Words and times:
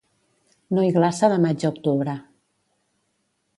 No 0.77 0.85
hi 0.85 0.89
glaça 0.95 1.29
de 1.35 1.37
maig 1.45 1.67
a 1.67 1.71
octubre. 1.75 2.17